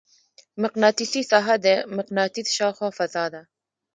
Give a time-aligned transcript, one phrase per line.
[0.63, 1.67] مقناطیسي ساحه د
[1.97, 3.41] مقناطیس شاوخوا فضا ده.